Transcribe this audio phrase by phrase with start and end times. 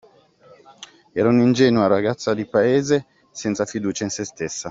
[1.13, 4.59] Era un'ingenua ragazza di paese senza fiducia in se stessa.